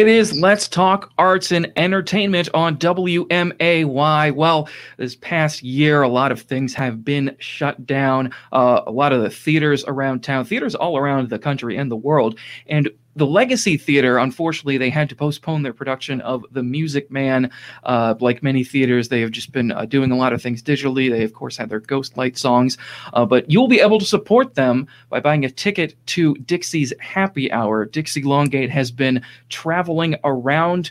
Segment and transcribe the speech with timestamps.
[0.00, 4.34] It is Let's Talk Arts and Entertainment on WMAY.
[4.34, 4.66] Well,
[4.96, 8.32] this past year, a lot of things have been shut down.
[8.50, 11.96] Uh, a lot of the theaters around town, theaters all around the country and the
[11.96, 12.38] world.
[12.66, 17.50] And the Legacy Theater, unfortunately, they had to postpone their production of The Music Man.
[17.82, 21.10] Uh, like many theaters, they have just been uh, doing a lot of things digitally.
[21.10, 22.78] They, of course, had their Ghostlight songs,
[23.12, 27.50] uh, but you'll be able to support them by buying a ticket to Dixie's Happy
[27.50, 27.84] Hour.
[27.84, 30.90] Dixie Longate has been traveling around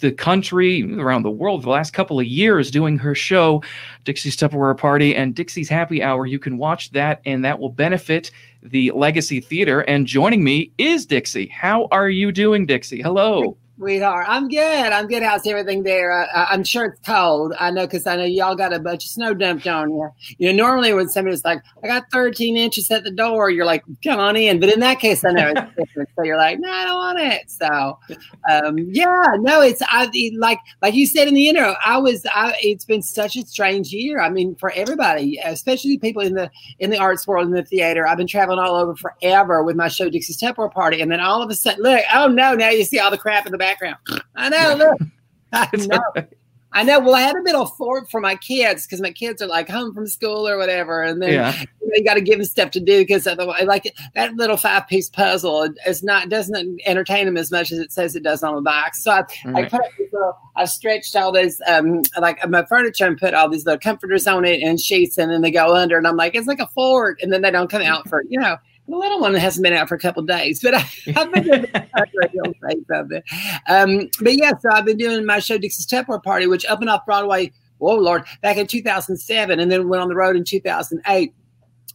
[0.00, 3.62] the country, around the world, the last couple of years doing her show,
[4.04, 6.26] Dixie's Tupperware Party and Dixie's Happy Hour.
[6.26, 8.30] You can watch that, and that will benefit
[8.62, 9.80] the Legacy Theater.
[9.82, 11.46] And joining me is Dixie.
[11.46, 13.02] How are you doing, Dixie?
[13.02, 14.26] Hello sweetheart.
[14.28, 14.92] I'm good.
[14.92, 15.22] I'm good.
[15.22, 16.12] How's everything there?
[16.12, 17.52] Uh, I'm sure it's cold.
[17.58, 20.10] I know because I know y'all got a bunch of snow dumped on you.
[20.38, 23.84] You know, normally when somebody's like, I got 13 inches at the door, you're like,
[24.02, 24.60] come on in.
[24.60, 26.08] But in that case, I know it's different.
[26.16, 27.50] So you're like, no, I don't want it.
[27.50, 27.98] So,
[28.50, 31.74] um, yeah, no, it's I like like you said in the intro.
[31.84, 32.24] I was.
[32.32, 34.20] I, it's been such a strange year.
[34.20, 38.06] I mean, for everybody, especially people in the in the arts world in the theater.
[38.06, 41.42] I've been traveling all over forever with my show Dixie's Tupperware Party, and then all
[41.42, 43.65] of a sudden, look, oh no, now you see all the crap in the back
[43.66, 43.98] background.
[44.34, 44.74] I know.
[44.76, 45.00] Look,
[45.52, 46.26] I know.
[46.72, 47.00] I know.
[47.00, 49.66] Well, I had a bit of fort for my kids because my kids are like
[49.66, 51.58] home from school or whatever, and then yeah.
[51.58, 54.58] you, know, you got to give them stuff to do because otherwise, like that little
[54.58, 58.42] five piece puzzle is not doesn't entertain them as much as it says it does
[58.42, 59.02] on the box.
[59.02, 59.64] So I, right.
[59.64, 63.32] I put up these little, I stretched all these um like my furniture and put
[63.32, 66.16] all these little comforters on it and sheets, and then they go under, and I'm
[66.16, 68.96] like, it's like a fort, and then they don't come out for you know the
[68.96, 70.78] little one hasn't been out for a couple days, but I,
[71.14, 73.22] have been doing something.
[73.68, 76.90] Um, but yeah, so I've been doing my show Dixie's Tupperware Party, which up and
[76.90, 77.52] off Broadway.
[77.80, 78.24] oh Lord!
[78.42, 81.34] Back in 2007, and then went on the road in 2008.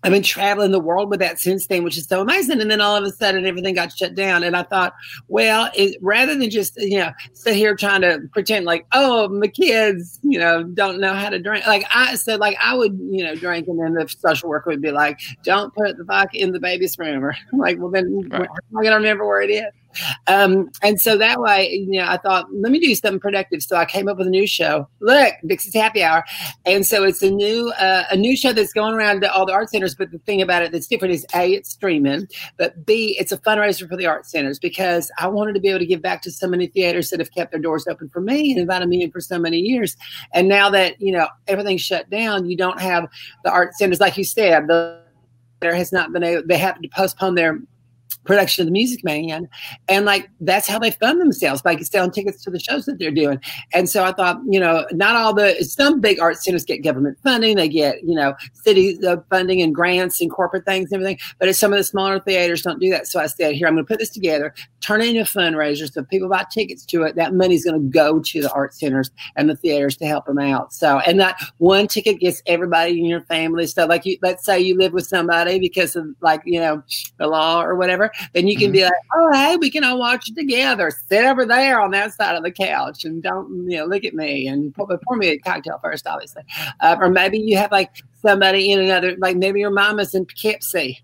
[0.03, 2.59] I've been traveling the world with that since then, which is so amazing.
[2.59, 4.43] And then all of a sudden, everything got shut down.
[4.43, 4.93] And I thought,
[5.27, 9.47] well, it, rather than just you know sit here trying to pretend like, oh, my
[9.47, 11.67] kids, you know, don't know how to drink.
[11.67, 14.81] Like I said, like I would, you know, drink, and then the social worker would
[14.81, 17.11] be like, don't put the vodka in the baby's room.
[17.21, 18.49] Or I'm like, well, then right.
[18.49, 19.71] am I to remember where it is?
[20.27, 23.63] Um, and so that way, you know, I thought, let me do something productive.
[23.63, 24.87] So I came up with a new show.
[24.99, 26.23] Look, Dixie's Happy Hour,
[26.65, 29.53] and so it's a new uh, a new show that's going around to all the
[29.53, 29.95] art centers.
[29.95, 33.37] But the thing about it that's different is a it's streaming, but b it's a
[33.37, 36.31] fundraiser for the art centers because I wanted to be able to give back to
[36.31, 39.11] so many theaters that have kept their doors open for me and invited me in
[39.11, 39.97] for so many years.
[40.33, 43.07] And now that you know everything's shut down, you don't have
[43.43, 44.67] the art centers like you said.
[44.67, 45.01] The
[45.61, 46.43] there has not been able.
[46.45, 47.59] They have to postpone their
[48.23, 49.47] production of the Music Man,
[49.87, 53.11] and like that's how they fund themselves by selling tickets to the shows that they're
[53.11, 53.39] doing.
[53.73, 57.17] And so I thought, you know, not all the some big art centers get government
[57.23, 61.19] funding, they get you know city uh, funding and grants and corporate things and everything,
[61.39, 63.07] but some of the smaller theaters don't do that.
[63.07, 65.91] So I said, here I'm going to put this together, turn it into a fundraiser,
[65.91, 67.15] so people buy tickets to it.
[67.15, 70.39] That money's going to go to the art centers and the theaters to help them
[70.39, 70.73] out.
[70.73, 73.67] So and that one ticket gets everybody in your family.
[73.67, 76.83] So like you, let's say you live with somebody because of like you know
[77.17, 78.73] the law or whatever then you can mm-hmm.
[78.73, 80.91] be like, oh, hey, we can all watch it together.
[81.09, 84.13] Sit over there on that side of the couch and don't, you know, look at
[84.13, 86.43] me and pour, pour me a cocktail first, obviously.
[86.79, 91.01] Uh, or maybe you have like somebody in another, like maybe your mama's in Poughkeepsie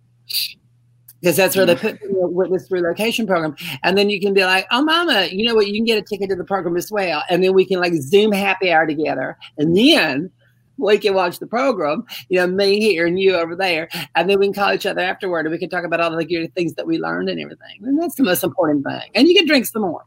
[1.21, 1.87] because that's where they mm-hmm.
[1.87, 3.55] put the witness relocation program.
[3.83, 5.67] And then you can be like, oh, mama, you know what?
[5.67, 7.23] You can get a ticket to the program as well.
[7.29, 9.37] And then we can like Zoom happy hour together.
[9.57, 10.31] And then
[10.77, 14.39] we can watch the program, you know, me here and you over there, and then
[14.39, 16.73] we can call each other afterward and we can talk about all the good things
[16.73, 17.79] that we learned and everything.
[17.83, 19.09] And that's the most important thing.
[19.15, 20.05] And you can drink some more.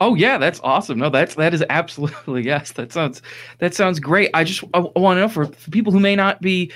[0.00, 0.98] Oh yeah, that's awesome.
[0.98, 2.72] No, that's that is absolutely yes.
[2.72, 3.22] That sounds
[3.58, 4.30] that sounds great.
[4.34, 6.72] I just I, I want to know for, for people who may not be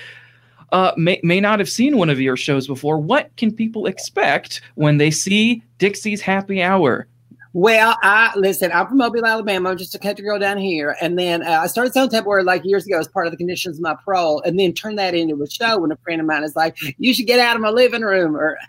[0.71, 2.99] uh, may, may not have seen one of your shows before.
[2.99, 7.07] What can people expect when they see Dixie's Happy Hour?
[7.53, 8.71] Well, I listen.
[8.71, 9.69] I'm from Mobile, Alabama.
[9.71, 12.63] I'm just a country girl down here, and then uh, I started selling Tupperware like
[12.63, 15.41] years ago as part of the conditions of my parole, and then turned that into
[15.41, 15.79] a show.
[15.79, 18.35] When a friend of mine is like, "You should get out of my living room,"
[18.35, 18.59] or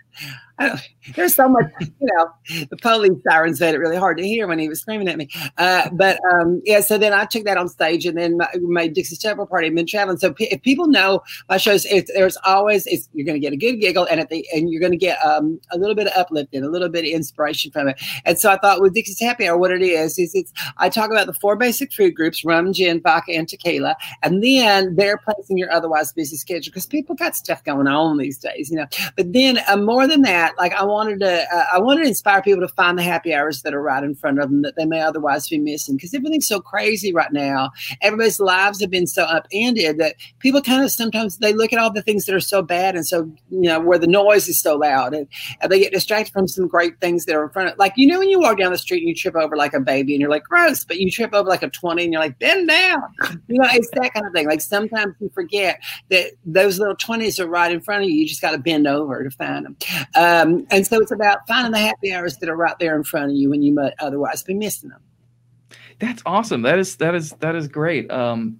[1.15, 4.59] there's so much, you know, the police sirens made it really hard to hear when
[4.59, 5.29] he was screaming at me.
[5.57, 8.87] Uh, but um, yeah, so then I took that on stage and then my, my
[8.87, 10.17] Dixie Tupperware Party and been traveling.
[10.17, 13.53] So p- if people know my shows, it's, there's always, it's, you're going to get
[13.53, 16.07] a good giggle and at the, and you're going to get um, a little bit
[16.07, 18.01] of uplifting, a little bit of inspiration from it.
[18.25, 21.11] And so I thought with Dixie's Happy Hour, what it is, is it's, I talk
[21.11, 23.95] about the four basic food groups, rum, gin, vodka, and tequila.
[24.23, 28.37] And then they're placing your otherwise busy schedule because people got stuff going on these
[28.37, 28.87] days, you know.
[29.15, 32.07] But then uh, more than that, that, like I wanted to, uh, I wanted to
[32.07, 34.75] inspire people to find the happy hours that are right in front of them that
[34.75, 35.95] they may otherwise be missing.
[35.95, 37.71] Because everything's so crazy right now.
[38.01, 41.91] Everybody's lives have been so upended that people kind of sometimes they look at all
[41.91, 44.75] the things that are so bad and so you know where the noise is so
[44.75, 45.27] loud and,
[45.61, 47.77] and they get distracted from some great things that are in front of.
[47.77, 49.79] Like you know when you walk down the street and you trip over like a
[49.79, 52.39] baby and you're like gross, but you trip over like a twenty and you're like
[52.39, 53.03] bend down.
[53.47, 54.47] You know it's that kind of thing.
[54.47, 58.15] Like sometimes you forget that those little twenties are right in front of you.
[58.15, 59.77] You just got to bend over to find them.
[60.31, 63.31] Um, and so it's about finding the happy hours that are right there in front
[63.31, 65.01] of you when you might otherwise be missing them.
[65.99, 66.61] That's awesome.
[66.61, 68.09] That is that is that is great.
[68.09, 68.59] Um,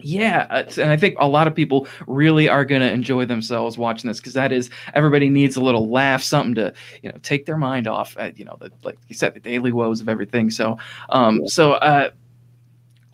[0.00, 3.76] yeah, uh, and I think a lot of people really are going to enjoy themselves
[3.76, 6.72] watching this because that is everybody needs a little laugh, something to
[7.02, 8.16] you know take their mind off.
[8.16, 10.50] At, you know, the, like you said, the daily woes of everything.
[10.50, 10.78] So,
[11.08, 11.46] um, yeah.
[11.48, 12.10] so uh,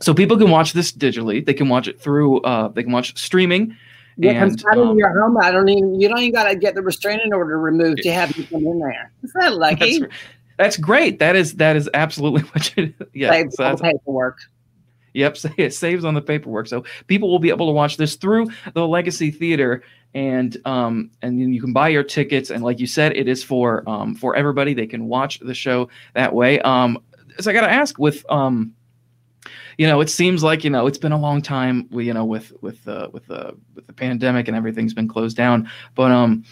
[0.01, 1.45] so people can watch this digitally.
[1.45, 2.43] They can watch it through.
[2.43, 3.77] Uh, they can watch streaming.
[4.17, 5.37] Yeah, and, um, in your home.
[5.39, 6.01] I don't even.
[6.01, 8.79] You don't even got to get the restraining order removed to have you come in
[8.79, 9.13] there.
[9.23, 10.01] Is that lucky?
[10.01, 10.15] That's,
[10.57, 11.19] that's great.
[11.19, 12.95] That is that is absolutely what you.
[13.13, 14.39] Yeah, Saves so paperwork.
[15.15, 16.67] Yep, it saves on the paperwork.
[16.67, 19.83] So people will be able to watch this through the Legacy Theater,
[20.13, 22.51] and um, and you can buy your tickets.
[22.51, 24.75] And like you said, it is for um, for everybody.
[24.75, 26.61] They can watch the show that way.
[26.61, 26.99] Um,
[27.41, 28.75] so I got to ask with um,
[29.79, 31.89] you know, it seems like you know it's been a long time.
[31.91, 35.37] You know, with with uh, with the uh, with the pandemic and everything's been closed
[35.37, 35.69] down.
[35.95, 36.45] But um,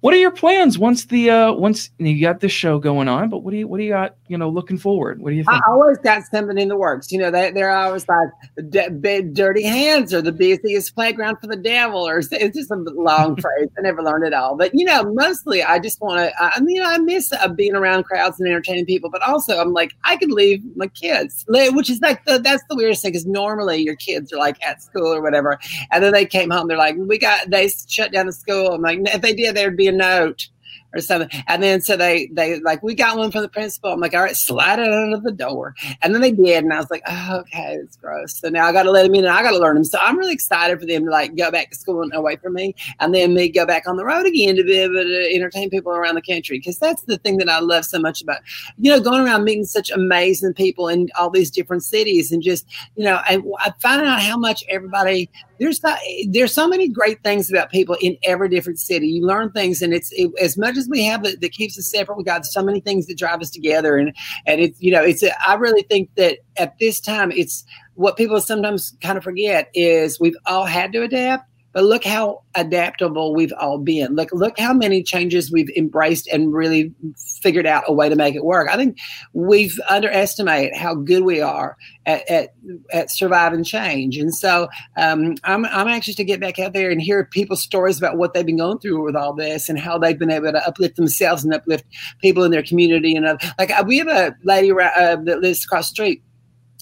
[0.00, 3.30] what are your plans once the uh once you got this show going on?
[3.30, 5.20] But what do you what do you got you know looking forward?
[5.20, 5.56] What do you think?
[5.66, 7.10] I always got something in the works.
[7.10, 8.28] You know, they, they're always like
[8.70, 13.68] dirty hands or the busiest playground for the devil, or it's just a long phrase.
[13.76, 16.32] I never learned it all, but you know, mostly I just want to.
[16.40, 19.94] I mean, I miss uh, being around crowds and entertaining people, but also I'm like
[20.04, 23.12] I could leave my kids, which is like the, that's the weirdest thing.
[23.12, 25.58] Because normally your kids are like at school or whatever,
[25.90, 26.68] and then they came home.
[26.68, 28.74] They're like, we got they shut down the school.
[28.74, 30.48] I'm like, if they did, there'd be a note
[30.94, 31.28] or something.
[31.46, 33.92] And then so they they like we got one from the principal.
[33.92, 35.74] I'm like, all right, slide it under the door.
[36.02, 38.38] And then they did, and I was like, oh, okay, it's gross.
[38.38, 39.84] So now I got to let them in, and I got to learn them.
[39.84, 42.54] So I'm really excited for them to like go back to school and away from
[42.54, 45.70] me, and then me go back on the road again to be able to entertain
[45.70, 46.58] people around the country.
[46.58, 48.38] Because that's the thing that I love so much about
[48.78, 52.66] you know going around meeting such amazing people in all these different cities, and just
[52.96, 55.98] you know I, I find out how much everybody there's not,
[56.28, 59.08] there's so many great things about people in every different city.
[59.08, 62.18] You learn things, and it's it, as much we have that, that keeps us separate.
[62.18, 64.14] We got so many things that drive us together, and
[64.46, 65.22] and it's you know it's.
[65.22, 67.64] A, I really think that at this time, it's
[67.94, 72.42] what people sometimes kind of forget is we've all had to adapt but look how
[72.54, 74.14] adaptable we've all been.
[74.14, 76.94] Look, look how many changes we've embraced and really
[77.42, 78.68] figured out a way to make it work.
[78.70, 78.98] I think
[79.32, 81.76] we've underestimated how good we are
[82.06, 82.54] at, at,
[82.92, 84.16] at surviving change.
[84.16, 87.98] And so um, I'm, I'm anxious to get back out there and hear people's stories
[87.98, 90.66] about what they've been going through with all this and how they've been able to
[90.66, 91.84] uplift themselves and uplift
[92.20, 93.14] people in their community.
[93.14, 96.22] And uh, like uh, we have a lady uh, that lives across the street.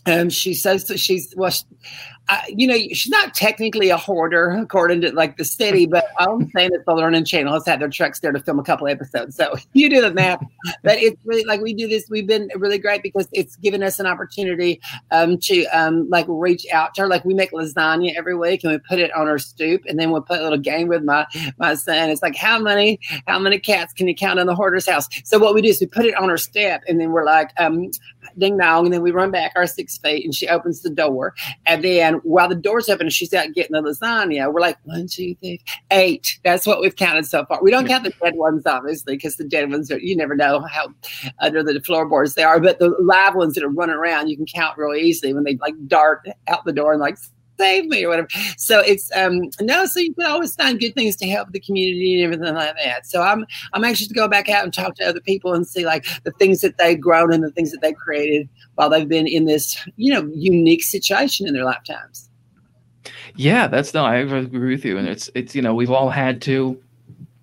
[0.07, 1.53] Um, she says that she's well,
[2.49, 6.71] you know, she's not technically a hoarder according to like the city, but I'm saying
[6.73, 9.37] that the Learning Channel has had their trucks there to film a couple episodes.
[9.37, 10.43] So you do the math.
[10.83, 12.09] but it's really like we do this.
[12.11, 14.81] We've been really great because it's given us an opportunity
[15.11, 17.09] um, to um, like reach out to her.
[17.09, 20.11] Like we make lasagna every week and we put it on her stoop, and then
[20.11, 21.27] we'll put a little game with my
[21.59, 22.11] my son.
[22.11, 25.09] It's like how many how many cats can you count in the hoarder's house?
[25.25, 27.51] So what we do is we put it on her step, and then we're like
[27.59, 27.91] um,
[28.39, 31.35] ding dong, and then we run back our six feet, and she opens the door,
[31.67, 35.07] and then while the door's open and she's out getting the lasagna, we're like, one,
[35.07, 36.39] two, three, eight.
[36.45, 37.63] That's what we've counted so far.
[37.63, 40.61] We don't count the dead ones, obviously, because the dead ones are, you never know
[40.61, 40.89] how
[41.41, 42.61] under the floorboards they are.
[42.61, 45.57] But the live ones that are running around, you can count real easily when they
[45.57, 47.19] like dart out the door and like,
[47.59, 48.29] save me or whatever.
[48.57, 52.23] So it's um no, so you can always find good things to help the community
[52.23, 53.07] and everything like that.
[53.07, 55.85] So I'm I'm anxious to go back out and talk to other people and see
[55.85, 59.27] like the things that they've grown and the things that they've created while they've been
[59.27, 62.29] in this, you know, unique situation in their lifetimes.
[63.37, 64.99] Yeah, that's no, I agree with you.
[64.99, 66.81] And it's it's you know, we've all had to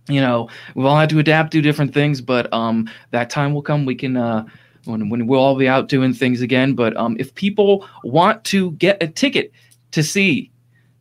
[0.09, 3.61] you know, we've all had to adapt to different things, but um that time will
[3.61, 4.45] come we can uh
[4.85, 6.73] when, when we'll all be out doing things again.
[6.73, 9.51] But um, if people want to get a ticket
[9.93, 10.51] to see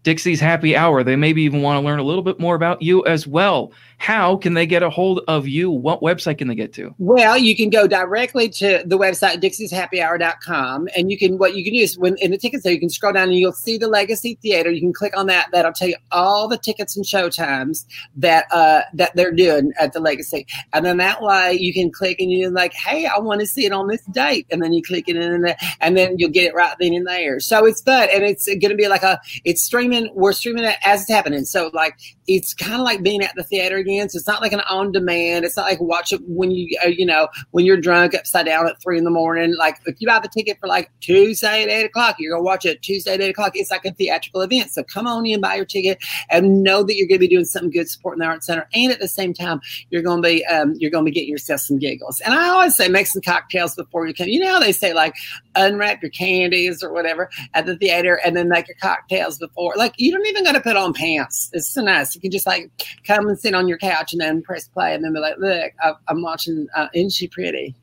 [0.03, 1.05] Dixie's Happy Hour.
[1.05, 4.37] They maybe even want to learn a little bit more about you as well how
[4.37, 5.71] can they get a hold of you?
[5.71, 6.93] What website can they get to?
[6.99, 11.73] Well, you can go directly to the website dixieshappyhour.com and you can what you can
[11.73, 14.37] use when in the tickets there you can scroll down and you'll see the Legacy
[14.43, 14.73] Theater.
[14.73, 15.51] You can click on that.
[15.53, 19.93] That'll tell you all the tickets and show times that uh that they're doing at
[19.93, 20.49] the Legacy.
[20.73, 23.67] And then that way you can click and you're like, hey, I want to see
[23.67, 24.49] it on this date.
[24.51, 27.07] And then you click it in and and then you'll get it right then and
[27.07, 27.39] there.
[27.39, 30.13] So it's fun and it's gonna be like a it's streaming streaming.
[30.15, 31.45] We're streaming it as it's happening.
[31.45, 34.09] So like it's kind of like being at the theater again.
[34.09, 35.45] So it's not like an on demand.
[35.45, 38.69] It's not like watch it when you uh, you know when you're drunk upside down
[38.69, 39.55] at three in the morning.
[39.57, 42.65] Like if you buy the ticket for like Tuesday at eight o'clock, you're gonna watch
[42.65, 43.53] it Tuesday at eight o'clock.
[43.55, 44.71] It's like a theatrical event.
[44.71, 45.99] So come on in, buy your ticket,
[46.31, 48.69] and know that you're gonna be doing something good supporting the art center.
[48.75, 51.79] And at the same time, you're gonna be um, you're gonna be getting yourself some
[51.79, 52.21] giggles.
[52.21, 54.29] And I always say make some cocktails before you come.
[54.29, 55.15] You know how they say like
[55.55, 59.75] unwrap your candies or whatever at the theater, and then make your cocktails before.
[59.83, 61.51] Like you don't even got to put on pants.
[61.53, 62.15] It's so nice.
[62.15, 62.71] You can just like
[63.05, 65.73] come and sit on your couch and then press play, and then be like, look,
[65.81, 66.69] I, am watching.
[66.77, 67.75] Uh, isn't she pretty?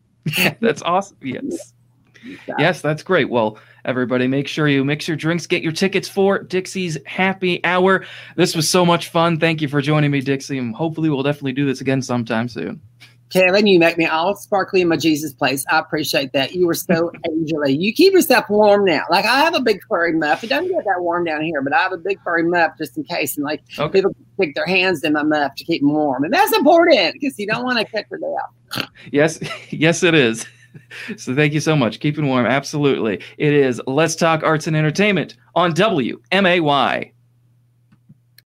[0.60, 1.16] that's awesome.
[1.22, 1.72] Yes.
[2.58, 3.30] Yes, that's great.
[3.30, 8.04] Well, everybody, make sure you mix your drinks, get your tickets for Dixie's Happy Hour.
[8.36, 9.40] This was so much fun.
[9.40, 12.78] Thank you for joining me, Dixie, and hopefully we'll definitely do this again sometime soon.
[13.30, 15.64] Kevin, you make me all sparkly in my Jesus place.
[15.70, 16.54] I appreciate that.
[16.54, 17.78] You were so angelly.
[17.78, 19.02] You keep yourself warm now.
[19.10, 20.42] Like I have a big furry muff.
[20.42, 22.96] It doesn't get that warm down here, but I have a big furry muff just
[22.96, 23.36] in case.
[23.36, 23.98] And like okay.
[23.98, 27.38] people stick their hands in my muff to keep them warm, and that's important because
[27.38, 28.88] you don't want to catch your death.
[29.12, 29.38] Yes,
[29.70, 30.46] yes, it is.
[31.16, 32.00] So thank you so much.
[32.00, 33.20] Keeping warm, absolutely.
[33.38, 37.12] It is Let's Talk Arts and Entertainment on WMAY.